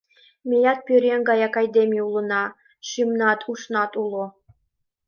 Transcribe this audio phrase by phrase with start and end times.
[0.49, 2.43] Меат пӧръеҥ гаяк айдеме улына:
[2.89, 4.25] шӱмнат, ушнат уло.